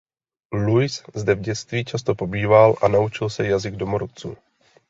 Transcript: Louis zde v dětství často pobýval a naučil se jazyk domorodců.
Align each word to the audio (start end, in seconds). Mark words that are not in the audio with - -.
Louis 0.53 1.03
zde 1.15 1.35
v 1.35 1.39
dětství 1.41 1.85
často 1.85 2.15
pobýval 2.15 2.75
a 2.81 2.87
naučil 2.87 3.29
se 3.29 3.47
jazyk 3.47 3.75
domorodců. 3.75 4.35